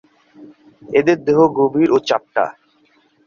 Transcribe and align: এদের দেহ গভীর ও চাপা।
এদের 0.89 1.17
দেহ 1.27 1.39
গভীর 1.57 1.89
ও 1.91 1.97
চাপা। 2.07 2.45